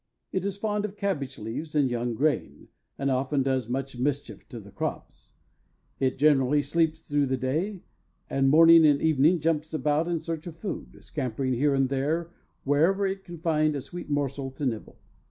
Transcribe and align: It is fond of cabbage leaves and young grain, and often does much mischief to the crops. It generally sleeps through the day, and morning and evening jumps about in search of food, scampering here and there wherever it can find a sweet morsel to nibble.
It 0.31 0.45
is 0.47 0.57
fond 0.57 0.83
of 0.83 0.95
cabbage 0.97 1.37
leaves 1.37 1.75
and 1.75 1.87
young 1.87 2.15
grain, 2.15 2.69
and 2.97 3.11
often 3.11 3.43
does 3.43 3.69
much 3.69 3.99
mischief 3.99 4.49
to 4.49 4.59
the 4.59 4.71
crops. 4.71 5.33
It 5.99 6.17
generally 6.17 6.63
sleeps 6.63 7.01
through 7.01 7.27
the 7.27 7.37
day, 7.37 7.83
and 8.27 8.49
morning 8.49 8.83
and 8.83 8.99
evening 8.99 9.39
jumps 9.41 9.75
about 9.75 10.07
in 10.07 10.17
search 10.17 10.47
of 10.47 10.57
food, 10.57 10.97
scampering 11.03 11.53
here 11.53 11.75
and 11.75 11.87
there 11.87 12.31
wherever 12.63 13.05
it 13.05 13.23
can 13.23 13.37
find 13.37 13.75
a 13.75 13.79
sweet 13.81 14.09
morsel 14.09 14.49
to 14.53 14.65
nibble. 14.65 14.97